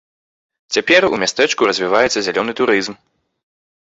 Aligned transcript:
Цяпер 0.77 1.01
у 1.15 1.19
мястэчку 1.23 1.67
развіваецца 1.71 2.19
зялёны 2.29 2.51
турызм. 2.61 2.93